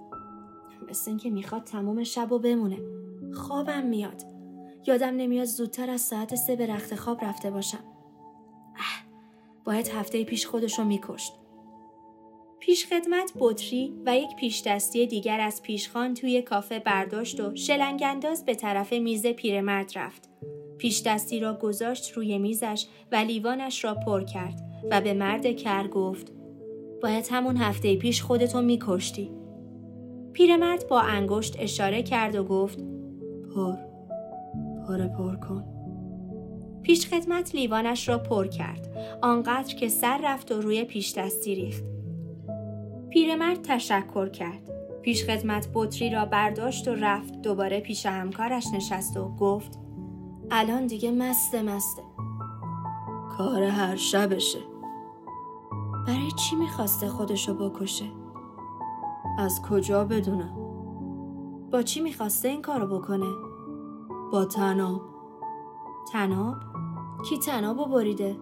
مثل 0.90 1.12
اینکه 1.12 1.30
می‌خواد 1.30 1.64
تمام 1.64 2.04
شب 2.04 2.32
و 2.32 2.40
بمونه. 2.40 2.80
خوابم 3.34 3.84
میاد. 3.84 4.24
یادم 4.88 5.16
نمیاد 5.16 5.46
زودتر 5.46 5.90
از 5.90 6.02
ساعت 6.02 6.36
سه 6.36 6.56
به 6.56 6.68
رخت 6.68 6.96
خواب 6.96 7.26
رفته 7.26 7.52
باشم. 7.52 7.84
اه 8.76 9.06
باید 9.64 9.88
هفته 9.88 10.24
پیش 10.24 10.48
خودشو 10.48 10.84
میکشت. 10.84 11.34
پیش 12.60 12.88
خدمت 12.88 13.32
بطری 13.40 13.94
و 14.06 14.18
یک 14.18 14.36
پیش 14.36 14.64
دستی 14.66 15.08
دیگر 15.08 15.40
از 15.40 15.62
پیشخان 15.62 16.14
توی 16.14 16.42
کافه 16.42 16.80
برداشت 16.80 17.40
و 17.40 17.56
شلنگانداز 17.56 18.46
به 18.46 18.56
طرف 18.56 18.94
میز 18.94 19.28
پیرمرد 19.28 19.92
رفت. 19.96 20.30
پیش 20.78 21.02
دستی 21.02 21.40
را 21.40 21.54
گذاشت 21.54 22.12
روی 22.12 22.38
میزش 22.38 22.86
و 23.12 23.16
لیوانش 23.16 23.84
را 23.84 23.94
پر 23.94 24.24
کرد 24.24 24.75
و 24.92 25.02
به 25.02 25.14
مرد 25.14 25.56
کر 25.56 25.88
گفت 25.88 26.32
باید 27.02 27.28
همون 27.32 27.58
هفته 27.58 27.96
پیش 27.96 28.22
خودتو 28.22 28.62
میکشتی. 28.62 29.32
پیرمرد 30.34 30.88
با 30.88 31.02
انگشت 31.02 31.56
اشاره 31.60 32.04
کرد 32.04 32.36
و 32.36 32.44
گفت 32.44 32.80
پر 33.56 33.76
پر 34.88 35.08
پر 35.08 35.36
کن. 35.36 35.64
پیش 36.82 37.08
خدمت 37.08 37.56
لیوانش 37.56 38.10
را 38.10 38.18
پر 38.18 38.48
کرد 38.48 38.98
آنقدر 39.22 39.76
که 39.76 39.90
سر 39.90 40.20
رفت 40.24 40.52
و 40.52 40.62
روی 40.62 40.84
پیش 40.84 41.14
دستی 41.14 41.56
ریخت. 41.56 41.84
پیرمرد 43.10 43.62
تشکر 43.62 44.30
کرد. 44.30 44.72
پیش 45.02 45.26
خدمت 45.26 45.68
بطری 45.74 46.10
را 46.10 46.26
برداشت 46.26 46.88
و 46.88 46.96
رفت 46.96 47.42
دوباره 47.42 47.80
پیش 47.80 48.06
همکارش 48.06 48.68
نشست 48.74 49.18
و 49.18 49.36
گفت 49.36 49.80
الان 50.52 50.88
دیگه 50.88 51.12
مسته 51.12 51.62
مسته 51.62 52.02
کار 53.38 53.64
هر 53.64 53.96
شبشه. 53.96 54.75
برای 56.08 56.32
چی 56.32 56.56
می‌خواسته 56.56 57.10
خودشو 57.10 57.54
بکشه؟ 57.54 58.06
از 59.38 59.62
کجا 59.62 60.04
بدونم؟ 60.04 60.56
با 61.72 61.82
چی 61.82 62.02
می‌خواسته 62.02 62.48
این 62.48 62.62
کارو 62.62 63.00
بکنه؟ 63.00 63.34
با 64.32 64.46
تناب 64.46 65.02
تناب؟ 66.12 66.56
کی 67.30 67.38
تنابو 67.38 67.86
بریده؟ 67.86 68.38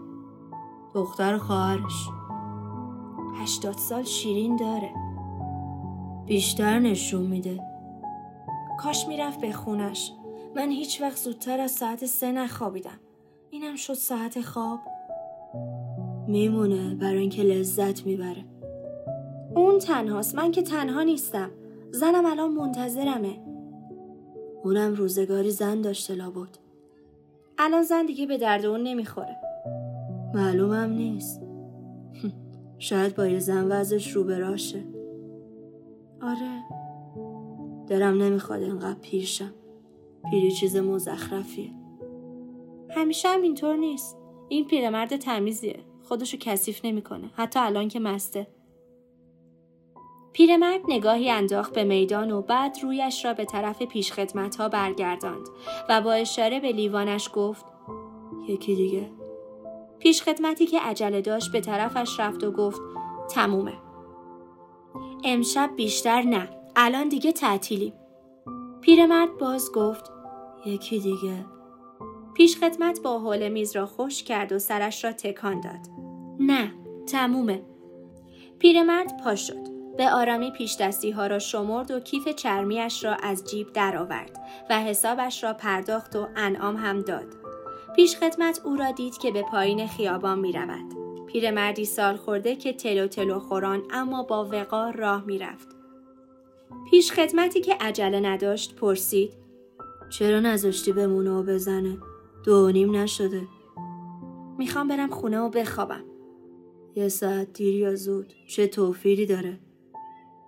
دختر 0.93 1.37
خواهرش 1.37 2.09
هشتاد 3.35 3.77
سال 3.77 4.03
شیرین 4.03 4.55
داره 4.55 4.93
بیشتر 6.25 6.79
نشون 6.79 7.21
میده 7.21 7.63
کاش 8.79 9.07
می‌رفت 9.07 9.41
به 9.41 9.51
خونش 9.51 10.11
من 10.55 10.69
هیچ 10.69 11.01
وقت 11.01 11.17
زودتر 11.17 11.59
از 11.59 11.71
ساعت 11.71 12.05
سه 12.05 12.31
نخوابیدم 12.31 12.99
اینم 13.49 13.75
شد 13.75 13.93
ساعت 13.93 14.41
خواب 14.41 14.79
میمونه 16.27 16.95
برای 16.95 17.17
اینکه 17.17 17.43
لذت 17.43 18.05
می‌بره. 18.05 18.45
اون 19.55 19.79
تنهاست. 19.79 20.35
من 20.35 20.51
که 20.51 20.61
تنها 20.61 21.03
نیستم. 21.03 21.49
زنم 21.91 22.25
الان 22.25 22.51
منتظرمه. 22.51 23.39
اونم 24.63 24.93
روزگاری 24.93 25.51
زن 25.51 25.81
داشته 25.81 26.15
لابد. 26.15 26.57
الان 27.57 27.83
زن 27.83 28.05
دیگه 28.05 28.25
به 28.25 28.37
درد 28.37 28.65
اون 28.65 28.83
نمی‌خوره. 28.83 29.35
معلومم 30.33 30.89
نیست. 30.93 31.41
شاید 32.77 33.15
با 33.15 33.27
یه 33.27 33.39
زن 33.39 33.71
وزش 33.71 34.11
رو 34.11 34.23
براشه 34.23 34.83
آره. 36.21 36.63
دلم 37.87 38.21
نمی‌خواد 38.21 38.61
اینقدر 38.61 38.99
پیرشم. 39.01 39.53
پیری 40.31 40.51
چیز 40.51 40.77
مزخرفیه. 40.77 41.69
همیشه 42.89 43.27
هم 43.29 43.41
اینطور 43.41 43.75
نیست. 43.75 44.17
این 44.49 44.65
پیرمرد 44.67 45.15
تمیزیه. 45.15 45.79
خودشو 46.13 46.37
کثیف 46.37 46.85
نمی‌کنه. 46.85 47.31
حتی 47.35 47.59
الان 47.59 47.87
که 47.87 47.99
مسته. 47.99 48.47
پیرمرد 50.33 50.81
نگاهی 50.87 51.29
انداخت 51.29 51.73
به 51.73 51.83
میدان 51.83 52.31
و 52.31 52.41
بعد 52.41 52.77
رویش 52.83 53.25
را 53.25 53.33
به 53.33 53.45
طرف 53.45 53.81
پیشخدمت 53.81 54.55
ها 54.55 54.69
برگرداند 54.69 55.47
و 55.89 56.01
با 56.01 56.13
اشاره 56.13 56.59
به 56.59 56.71
لیوانش 56.71 57.29
گفت 57.33 57.65
یکی 58.47 58.75
دیگه. 58.75 59.11
پیشخدمتی 59.99 60.65
که 60.65 60.79
عجله 60.79 61.21
داشت 61.21 61.51
به 61.51 61.61
طرفش 61.61 62.19
رفت 62.19 62.43
و 62.43 62.51
گفت 62.51 62.81
تمومه. 63.29 63.77
امشب 65.23 65.69
بیشتر 65.75 66.21
نه. 66.21 66.49
الان 66.75 67.09
دیگه 67.09 67.31
تعطیلیم. 67.31 67.93
پیرمرد 68.81 69.37
باز 69.37 69.71
گفت 69.71 70.11
یکی 70.65 70.99
دیگه. 70.99 71.45
پیش 72.33 72.57
خدمت 72.57 73.01
با 73.01 73.19
حول 73.19 73.49
میز 73.49 73.75
را 73.75 73.85
خوش 73.85 74.23
کرد 74.23 74.51
و 74.51 74.59
سرش 74.59 75.03
را 75.03 75.11
تکان 75.11 75.61
داد 75.61 75.79
نه 76.39 76.73
تمومه 77.07 77.61
پیرمرد 78.59 79.23
پا 79.23 79.35
شد 79.35 79.73
به 79.97 80.09
آرامی 80.09 80.51
پیش 80.51 80.77
دستی 80.77 81.11
ها 81.11 81.27
را 81.27 81.39
شمرد 81.39 81.91
و 81.91 81.99
کیف 81.99 82.27
چرمیش 82.27 83.03
را 83.03 83.15
از 83.15 83.43
جیب 83.43 83.73
درآورد 83.73 84.39
و 84.69 84.81
حسابش 84.81 85.43
را 85.43 85.53
پرداخت 85.53 86.15
و 86.15 86.27
انعام 86.35 86.75
هم 86.75 87.01
داد 87.01 87.27
پیش 87.95 88.17
خدمت 88.17 88.61
او 88.63 88.75
را 88.75 88.91
دید 88.91 89.17
که 89.17 89.31
به 89.31 89.41
پایین 89.41 89.87
خیابان 89.87 90.39
می 90.39 90.51
رود. 90.51 90.93
پیرمردی 91.27 91.85
سال 91.85 92.15
خورده 92.15 92.55
که 92.55 92.73
تلو 92.73 93.07
تلو 93.07 93.39
خوران 93.39 93.83
اما 93.91 94.23
با 94.23 94.45
وقار 94.51 94.95
راه 94.95 95.25
می 95.25 95.39
رفت. 95.39 95.67
پیش 96.89 97.11
خدمتی 97.11 97.61
که 97.61 97.77
عجله 97.79 98.19
نداشت 98.19 98.75
پرسید 98.75 99.33
چرا 100.09 100.39
نذاشتی 100.39 100.91
بمونه 100.91 101.31
و 101.31 101.43
بزنه؟ 101.43 101.97
دو 102.43 102.71
نیم 102.71 102.95
نشده. 102.95 103.41
می‌خوام 104.57 104.87
برم 104.87 105.09
خونه 105.09 105.39
و 105.39 105.49
بخوابم. 105.49 106.03
یه 106.95 107.07
ساعت 107.07 107.53
دیر 107.53 107.75
یا 107.75 107.95
زود. 107.95 108.33
چه 108.47 108.67
توفیری 108.67 109.25
داره؟ 109.25 109.59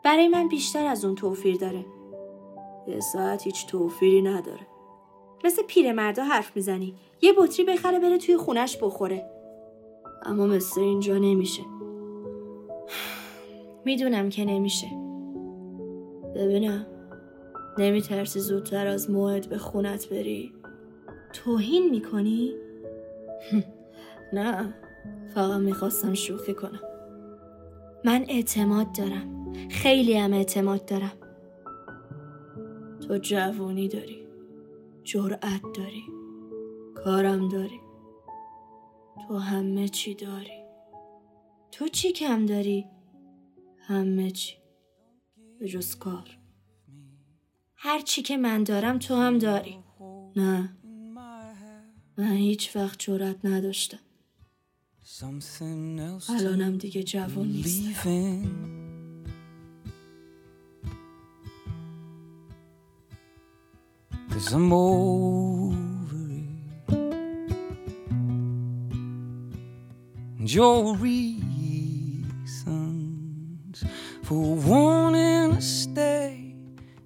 برای 0.04 0.28
من 0.28 0.48
بیشتر 0.48 0.86
از 0.86 1.06
اون 1.06 1.16
توفیر 1.16 1.58
داره. 1.58 1.86
یه 2.88 3.00
ساعت 3.00 3.44
هیچ 3.44 3.68
توفیری 3.68 4.22
نداره. 4.22 4.68
مثل 5.44 5.64
پیرمردا 5.64 6.24
حرف 6.24 6.56
می‌زنی. 6.56 6.96
یه 7.22 7.34
بطری 7.38 7.66
بخره 7.66 8.00
بره 8.00 8.18
توی 8.18 8.38
خونش 8.38 8.78
بخوره. 8.78 9.30
اما 10.24 10.46
مثل 10.46 10.82
اینجا 10.82 11.18
نمیشه. 11.18 11.64
می‌دونم 13.86 14.30
که 14.30 14.46
نمیشه. 14.46 14.88
ببینم. 16.36 16.86
نمیترسی 17.78 18.40
زودتر 18.40 18.88
از 18.88 19.10
موعد 19.10 19.50
به 19.50 19.58
خونت 19.58 20.10
بری؟ 20.10 20.54
توهین 21.36 21.90
می‌کنی؟ 21.90 22.54
نه 24.34 24.74
فقط 25.34 25.60
می‌خواستم 25.60 26.14
شوخی 26.14 26.54
کنم. 26.54 26.82
من 28.06 28.26
اعتماد 28.28 28.88
دارم. 28.98 29.54
خیلی 29.70 30.18
هم 30.18 30.34
اعتماد 30.34 30.86
دارم. 30.86 31.12
تو 33.08 33.18
جوونی 33.18 33.88
داری. 33.88 34.28
جرأت 35.04 35.62
داری. 35.78 36.04
کارم 36.96 37.48
داری. 37.50 37.80
تو 39.28 39.38
همه 39.38 39.88
چی 39.88 40.16
داری. 40.16 40.66
تو 41.72 41.88
چی 41.88 42.12
کم 42.12 42.46
داری؟ 42.46 42.86
همه 43.80 44.32
چی. 44.32 44.56
به 45.60 45.68
جز 45.68 45.96
کار. 45.96 46.38
هر 47.76 48.00
چی 48.00 48.22
که 48.22 48.38
من 48.38 48.64
دارم 48.64 49.00
تو 49.00 49.16
هم 49.16 49.38
داری. 49.38 49.80
نه. 50.36 50.78
من 52.18 52.32
هیچ 52.36 52.76
وقت 52.76 53.00
جرأت 53.00 53.46
نداشتم 53.46 54.00
الانم 56.30 56.78
دیگه 56.78 57.04
جوان 57.04 57.48
نیستم 57.48 58.46
Cause 64.32 64.52
I'm 64.54 64.74
over 64.74 66.24
it. 66.42 66.94
And 70.40 70.48
your 70.54 70.96
reasons 70.98 71.46
for 74.24 74.56
wanting 74.56 75.56
to 75.56 75.62
stay, 75.62 76.56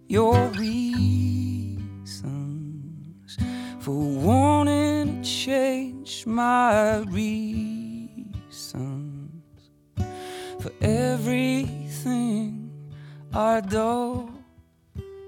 your 0.08 0.38
reasons 0.64 1.78
for 3.80 4.00
wanting 4.26 4.49
change 5.50 6.28
my 6.28 7.00
reasons 7.10 8.22
for 10.62 10.72
everything 10.80 12.70
I 13.34 13.60
do 13.62 14.30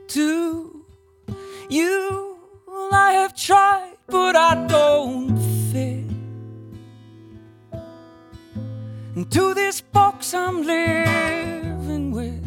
to 0.09 0.85
you. 1.69 2.37
I 2.91 3.13
have 3.13 3.33
tried, 3.35 3.95
but 4.05 4.35
I 4.35 4.67
don't 4.67 5.39
fit 5.71 6.05
into 9.15 9.55
this 9.55 9.81
box 9.81 10.35
I'm 10.35 10.61
living 10.61 12.11
with. 12.11 12.45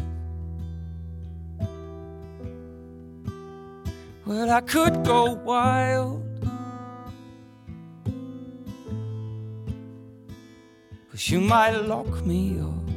Well, 4.27 4.51
I 4.51 4.61
could 4.61 5.05
go 5.05 5.33
wild. 5.33 6.24
Cause 11.14 11.31
you 11.31 11.40
might 11.40 11.70
lock 11.70 12.27
me 12.27 12.59
up. 12.59 12.88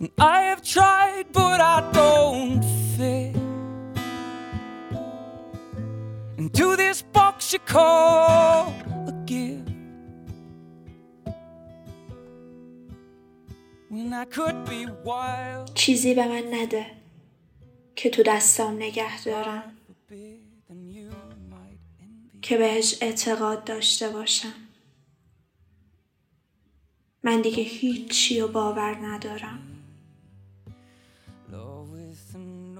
And 0.00 0.10
I 0.18 0.40
have 0.50 0.62
tried, 0.62 1.26
but 1.32 1.60
I 1.60 1.78
don't 1.92 2.60
fit 2.96 3.36
into 6.38 6.74
this 6.74 7.02
box 7.02 7.52
you 7.52 7.60
call 7.60 8.74
a 9.06 9.12
gift. 9.24 9.70
When 13.90 14.12
I 14.12 14.24
could 14.24 14.64
be 14.64 14.86
wild, 15.04 15.74
چیزی 15.74 16.14
به 16.14 16.28
من 16.28 16.54
نده 16.54 16.86
که 17.96 18.10
تو 18.10 18.22
دستام 18.22 18.76
نگه 18.76 19.24
دارم. 19.24 19.62
که 22.42 22.56
بهش 22.58 22.98
اعتقاد 23.00 23.64
داشته 23.64 24.08
باشم 24.08 24.61
من 27.24 27.40
دیگه 27.40 27.62
هیچی 27.62 28.40
و 28.40 28.48
باور 28.48 28.96
ندارم. 28.96 29.58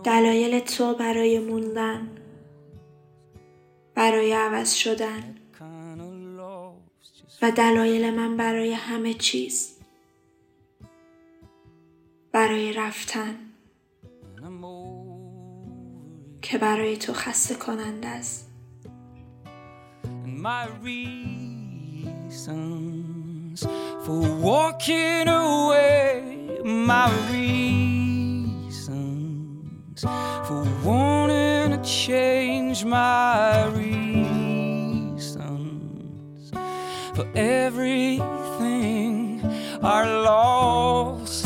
دلایل 0.05 0.61
تو 0.61 0.95
برای 0.95 1.39
موندن 1.39 2.09
برای 3.95 4.33
عوض 4.33 4.73
شدن 4.73 5.35
و 7.43 7.51
دلایل 7.51 8.15
من 8.15 8.37
برای 8.37 8.73
همه 8.73 9.15
چیز 9.15 9.79
برای 12.33 12.73
رفتن 12.73 13.35
که 16.43 16.59
برای 16.59 16.97
تو 16.97 17.13
خسته 17.13 17.55
کننده 17.55 18.09
است. 18.09 18.51
Reasons 23.53 24.07
for 24.07 24.21
walking 24.37 25.29
away, 25.29 26.59
my 26.65 27.11
reasons 27.31 28.81
for 30.47 30.65
wanting 30.85 31.71
to 31.77 31.83
change, 31.85 32.85
my 32.85 33.67
reasons 33.67 35.41
for 37.15 37.27
everything 37.35 38.23
are 39.83 40.07
lost 40.23 41.42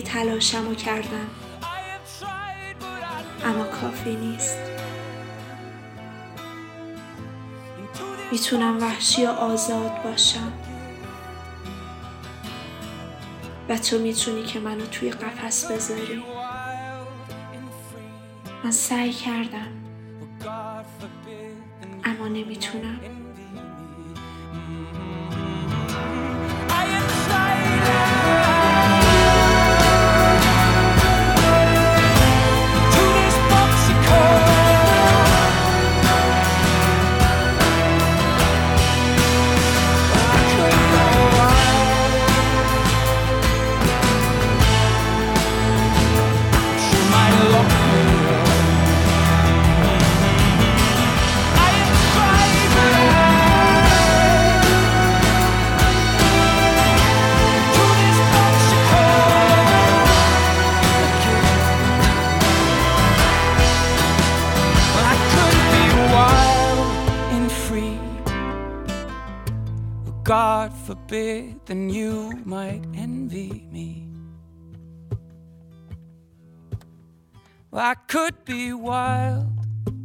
من 0.00 0.06
همه 0.06 0.24
تلاشمو 0.24 0.74
کردم. 0.74 1.30
اما 3.44 3.64
کافی 3.64 4.16
نیست. 4.16 4.58
می‌تونم 8.32 8.78
وحشی 8.80 9.26
و 9.26 9.28
آزاد 9.28 10.02
باشم. 10.02 10.52
و 13.68 13.78
تو 13.78 13.98
می‌تونی 13.98 14.42
که 14.42 14.60
منو 14.60 14.86
توی 14.86 15.10
قفس 15.10 15.70
بذاری. 15.70 16.22
من 18.64 18.70
سعی 18.70 19.12
کردم. 19.12 19.72
اما 22.04 22.28
نمی‌تونم. 22.28 23.19
I 77.82 77.94
could 77.94 78.44
be 78.44 78.74
wild 78.74 79.48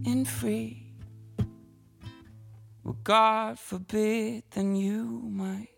and 0.05 0.25
free. 0.25 0.93
Well, 2.85 2.95
God 3.03 3.59
forbid, 3.59 4.43
then 4.51 4.77
you 4.77 5.03
might. 5.29 5.69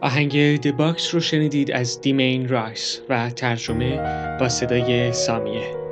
آهنگ 0.00 0.60
The 0.60 0.72
Box 0.72 1.14
رو 1.14 1.20
شنیدید 1.20 1.72
از 1.72 2.00
دیمین 2.00 2.48
رایس 2.48 3.00
و 3.08 3.30
ترجمه 3.30 3.96
با 4.40 4.48
صدای 4.48 5.12
سامیه 5.12 5.85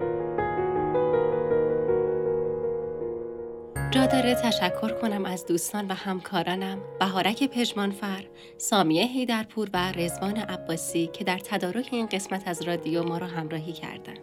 جا 3.95 4.07
داره 4.07 4.35
تشکر 4.35 5.01
کنم 5.01 5.25
از 5.25 5.47
دوستان 5.47 5.87
و 5.89 5.95
همکارانم 5.95 6.79
بهارک 7.01 7.51
پژمانفر، 7.51 8.25
سامیه 8.59 9.07
هیدرپور 9.07 9.69
و 9.75 9.93
رزوان 9.93 10.37
عباسی 10.37 11.07
که 11.07 11.25
در 11.25 11.39
تدارک 11.39 11.89
این 11.93 12.07
قسمت 12.07 12.49
از 12.49 12.63
رادیو 12.63 13.03
ما 13.03 13.19
را 13.19 13.27
همراهی 13.27 13.73
کردند. 13.73 14.19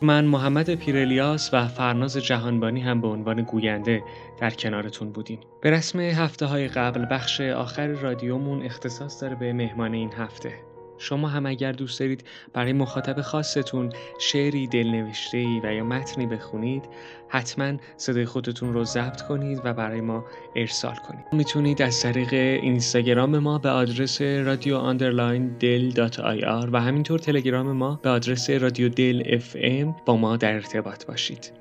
من 0.00 0.24
محمد 0.24 0.74
پیرلیاس 0.74 1.54
و 1.54 1.68
فرناز 1.68 2.16
جهانبانی 2.16 2.80
هم 2.80 3.00
به 3.00 3.08
عنوان 3.08 3.42
گوینده 3.42 4.02
در 4.40 4.50
کنارتون 4.50 5.12
بودیم. 5.12 5.40
به 5.60 5.70
رسم 5.70 6.00
هفته 6.00 6.46
های 6.46 6.68
قبل 6.68 7.06
بخش 7.10 7.40
آخر 7.40 7.86
رادیومون 7.86 8.62
اختصاص 8.62 9.22
داره 9.22 9.34
به 9.34 9.52
مهمان 9.52 9.92
این 9.94 10.12
هفته. 10.12 10.71
شما 11.02 11.28
هم 11.28 11.46
اگر 11.46 11.72
دوست 11.72 12.00
دارید 12.00 12.24
برای 12.52 12.72
مخاطب 12.72 13.20
خاصتون 13.20 13.92
شعری 14.18 14.66
دلنوشته 14.66 15.60
و 15.62 15.74
یا 15.74 15.84
متنی 15.84 16.26
بخونید 16.26 16.84
حتما 17.28 17.76
صدای 17.96 18.24
خودتون 18.24 18.72
رو 18.72 18.84
ضبط 18.84 19.22
کنید 19.22 19.60
و 19.64 19.74
برای 19.74 20.00
ما 20.00 20.24
ارسال 20.56 20.94
کنید. 20.94 21.24
می‌تونید 21.32 21.82
از 21.82 22.00
طریق 22.00 22.32
اینستاگرام 22.62 23.38
ما 23.38 23.58
به 23.58 23.70
آدرس 23.70 24.22
رادیو 24.22 24.76
underline 24.76 25.48
دل 25.48 25.90
dot 25.90 26.20
ir 26.20 26.70
و 26.72 26.80
همینطور 26.80 27.18
تلگرام 27.18 27.72
ما 27.72 28.00
به 28.02 28.10
آدرس 28.10 28.50
رادیو 28.50 28.88
دل 28.88 29.22
FM 29.26 29.96
با 30.06 30.16
ما 30.16 30.36
در 30.36 30.54
ارتباط 30.54 31.06
باشید. 31.06 31.52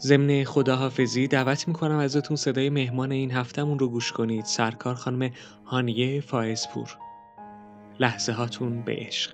ضمن 0.00 0.44
خداحافظی 0.44 1.28
دعوت 1.28 1.68
می‌کنم 1.68 1.98
ازتون 1.98 2.36
صدای 2.36 2.70
مهمان 2.70 3.12
این 3.12 3.32
هفتهمون 3.32 3.78
رو 3.78 3.88
گوش 3.88 4.12
کنید. 4.12 4.44
سرکار 4.44 4.94
خانم 4.94 5.30
هانیه 5.64 6.20
فائزپور. 6.20 6.96
لحظه 8.00 8.32
هاتون 8.32 8.82
به 8.82 8.92
عشق. 8.92 9.30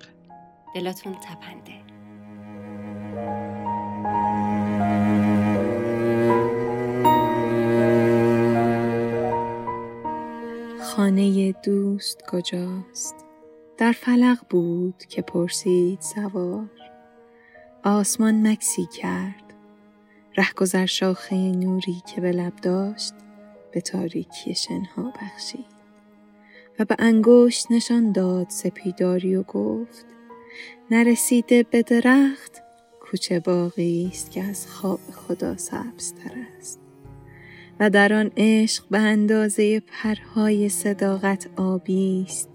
دلاتون 0.75 1.13
تپنده. 1.13 1.83
خانه 10.81 11.51
دوست 11.51 12.21
کجاست؟ 12.31 13.15
در 13.77 13.91
فلق 13.91 14.37
بود 14.49 15.03
که 15.09 15.21
پرسید 15.21 16.01
سوار. 16.01 16.69
آسمان 17.83 18.47
مکسی 18.47 18.85
کرد. 19.01 19.43
رهگذر 20.37 20.85
شاخه 20.85 21.35
نوری 21.35 22.01
که 22.05 22.21
به 22.21 22.31
لب 22.31 22.55
داشت 22.55 23.13
به 23.71 23.81
تاریکی 23.81 24.55
شنها 24.55 25.13
بخشید. 25.21 25.72
و 26.79 26.85
به 26.85 26.95
انگشت 26.99 27.71
نشان 27.71 28.11
داد 28.11 28.49
سپیداری 28.49 29.35
و 29.35 29.43
گفت 29.43 30.05
نرسیده 30.91 31.63
به 31.63 31.81
درخت 31.81 32.61
کوچه 33.01 33.39
باقی 33.39 34.09
است 34.11 34.31
که 34.31 34.43
از 34.43 34.67
خواب 34.67 34.99
خدا 34.99 35.57
سبزتر 35.57 36.31
است. 36.57 36.79
و 37.79 37.89
در 37.89 38.13
آن 38.13 38.31
عشق 38.37 38.83
به 38.91 38.97
اندازه 38.97 39.79
پرهای 39.79 40.69
صداقت 40.69 41.49
آبی 41.55 42.25
است. 42.27 42.49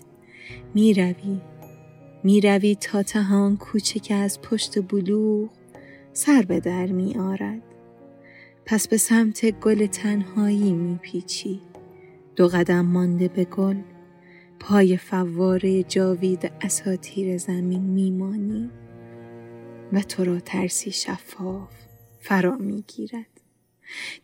می 0.75 0.95
روی 0.95 1.41
می 2.25 2.41
روی 2.41 2.75
تا 2.75 3.03
تهان 3.03 3.57
کوچه 3.57 4.01
که 4.01 4.15
از 4.15 4.41
پشت 4.41 4.89
بلوغ 4.89 5.49
سر 6.13 6.43
به 6.43 6.61
در 6.61 6.87
می 6.87 7.15
آرد. 7.15 7.63
پس 8.67 8.89
به 8.89 8.97
سمت 8.97 9.51
گل 9.51 9.87
تنهایی 9.87 10.73
می 10.73 10.99
پیچی. 11.03 11.61
دو 12.37 12.49
قدم 12.49 12.87
مانده 12.87 13.29
به 13.29 13.45
گل. 13.45 13.77
پای 14.61 14.97
فواره 14.97 15.83
جاوید 15.83 16.53
اساتیر 16.61 17.39
زمین 17.39 17.83
میمانی 17.83 18.71
و 19.93 20.01
تو 20.01 20.25
را 20.25 20.41
ترسی 20.41 20.91
شفاف 20.91 21.73
فرا 22.21 22.57
می‌گیرد. 22.57 23.41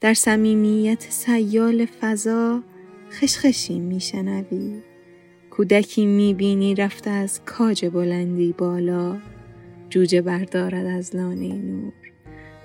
در 0.00 0.14
صمیمیت 0.14 1.06
سیال 1.10 1.86
فضا 1.86 2.62
خشخشی 3.10 3.80
میشنوی. 3.80 4.82
کودکی 5.50 6.06
می‌بینی 6.06 6.74
رفته 6.74 7.10
از 7.10 7.40
کاج 7.44 7.86
بلندی 7.86 8.52
بالا 8.52 9.18
جوجه 9.90 10.22
بردارد 10.22 10.86
از 10.86 11.16
لانه 11.16 11.52
نور 11.52 11.92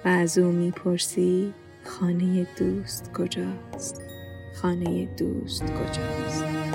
و 0.05 0.07
از 0.07 0.37
او 0.37 0.51
می‌پرسی 0.51 1.53
خانه 1.83 2.47
دوست 2.57 3.11
کجاست؟ 3.13 4.01
خانه 4.61 5.05
دوست 5.17 5.63
کجاست؟ 5.63 6.68